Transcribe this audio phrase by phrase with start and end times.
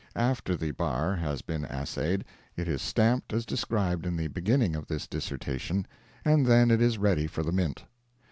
[0.15, 4.87] After the bar has been assayed, it is stamped as described in the beginning of
[4.87, 5.85] this dissertation,
[6.25, 7.83] and then it is ready for the mint.